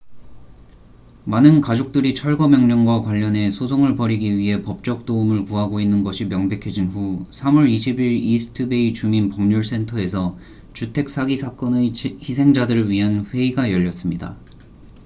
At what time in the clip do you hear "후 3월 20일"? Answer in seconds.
6.87-7.99